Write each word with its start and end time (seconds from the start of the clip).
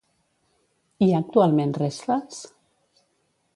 Hi 1.01 1.09
ha 1.11 1.19
actualment 1.25 1.75
restes? 1.83 2.43